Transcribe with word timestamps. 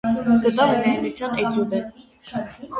Կտավը 0.45 0.79
միայնության 0.79 1.37
էտյուդ 1.45 1.79
է։ 1.81 1.85